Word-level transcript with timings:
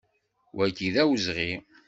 Wagi 0.55 0.89
d 0.93 0.95
awezɣi! 1.01 1.51